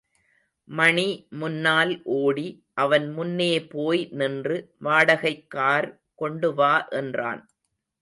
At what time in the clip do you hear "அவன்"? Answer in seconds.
2.73-3.07